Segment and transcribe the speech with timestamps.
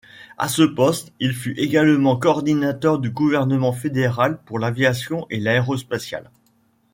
[0.39, 6.31] À ce poste, il fut également coordinateur du gouvernement fédéral pour l'aviation et l'aérospatiale.